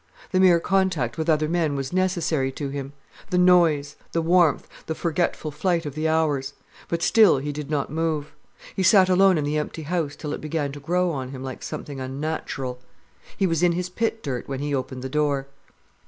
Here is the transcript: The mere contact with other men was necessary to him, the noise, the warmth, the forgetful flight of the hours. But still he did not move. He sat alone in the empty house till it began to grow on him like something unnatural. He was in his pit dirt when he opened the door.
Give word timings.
The 0.31 0.39
mere 0.39 0.59
contact 0.59 1.15
with 1.19 1.29
other 1.29 1.47
men 1.47 1.75
was 1.75 1.93
necessary 1.93 2.51
to 2.53 2.69
him, 2.69 2.93
the 3.29 3.37
noise, 3.37 3.95
the 4.13 4.21
warmth, 4.23 4.67
the 4.87 4.95
forgetful 4.95 5.51
flight 5.51 5.85
of 5.85 5.93
the 5.93 6.07
hours. 6.07 6.55
But 6.87 7.03
still 7.03 7.37
he 7.37 7.51
did 7.51 7.69
not 7.69 7.91
move. 7.91 8.31
He 8.75 8.81
sat 8.81 9.09
alone 9.09 9.37
in 9.37 9.43
the 9.43 9.59
empty 9.59 9.83
house 9.83 10.15
till 10.15 10.33
it 10.33 10.41
began 10.41 10.71
to 10.71 10.79
grow 10.79 11.11
on 11.11 11.29
him 11.29 11.43
like 11.43 11.61
something 11.61 11.99
unnatural. 11.99 12.79
He 13.37 13.45
was 13.45 13.61
in 13.61 13.73
his 13.73 13.89
pit 13.89 14.23
dirt 14.23 14.47
when 14.49 14.59
he 14.59 14.73
opened 14.73 15.03
the 15.03 15.07
door. 15.07 15.45